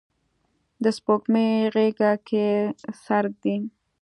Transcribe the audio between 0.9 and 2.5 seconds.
سپوږمۍ غیږه کې